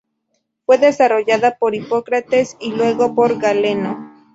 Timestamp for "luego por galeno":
2.71-4.11